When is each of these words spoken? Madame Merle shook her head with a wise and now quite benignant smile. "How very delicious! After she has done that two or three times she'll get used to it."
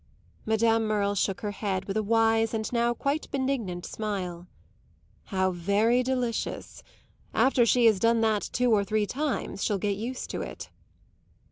Madame 0.47 0.87
Merle 0.87 1.13
shook 1.13 1.41
her 1.41 1.51
head 1.51 1.85
with 1.85 1.95
a 1.95 2.01
wise 2.01 2.55
and 2.55 2.73
now 2.73 2.91
quite 2.91 3.29
benignant 3.29 3.85
smile. 3.85 4.47
"How 5.25 5.51
very 5.51 6.01
delicious! 6.01 6.81
After 7.35 7.67
she 7.67 7.85
has 7.85 7.99
done 7.99 8.19
that 8.21 8.49
two 8.51 8.71
or 8.71 8.83
three 8.83 9.05
times 9.05 9.63
she'll 9.63 9.77
get 9.77 9.97
used 9.97 10.31
to 10.31 10.41
it." 10.41 10.71